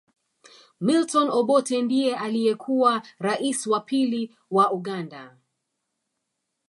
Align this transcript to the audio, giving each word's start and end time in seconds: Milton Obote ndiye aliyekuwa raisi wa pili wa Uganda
Milton 0.79 1.29
Obote 1.29 1.81
ndiye 1.81 2.15
aliyekuwa 2.17 3.01
raisi 3.19 3.69
wa 3.69 3.79
pili 3.79 4.35
wa 4.51 4.71
Uganda 4.71 5.37